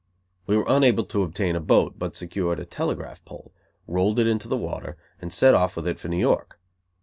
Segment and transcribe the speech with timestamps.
[0.47, 3.53] We were unable to obtain a boat, but secured a telegraph pole,
[3.87, 6.59] rolled it into the water, and set off with it for New York.